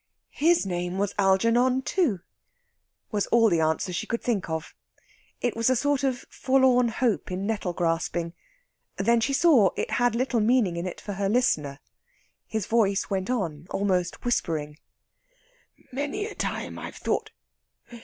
[0.39, 2.21] "His name was Algernon, too,"
[3.11, 4.73] was all the answer she could think of.
[5.41, 8.33] It was a sort of forlorn hope in nettle grasping.
[8.97, 11.81] Then she saw it had little meaning in it for her listener.
[12.47, 14.79] His voice went on, almost whispering:
[15.91, 17.29] "Many a time I've thought